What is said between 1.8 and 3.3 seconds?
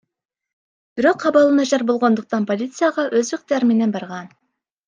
болгондуктан полицияга